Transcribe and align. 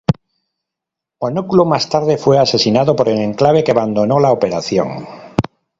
Monóculo 1.21 1.63
más 1.63 1.87
tarde 1.87 2.17
fue 2.17 2.39
asesinado 2.39 2.95
por 2.95 3.07
el 3.07 3.19
Enclave 3.19 3.63
que 3.63 3.69
abandonó 3.69 4.19
la 4.19 4.31
operación. 4.31 5.05